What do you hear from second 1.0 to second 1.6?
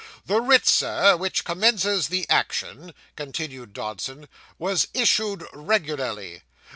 which